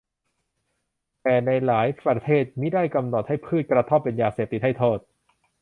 [1.23, 4.99] แต่ในหลายประเทศมิได้กำหนดให้พืชกระท่อมเป็นยาเสพติดให้โทษ